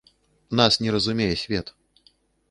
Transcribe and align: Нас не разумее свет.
Нас 0.49 0.79
не 0.79 0.89
разумее 0.89 1.35
свет. 1.37 1.75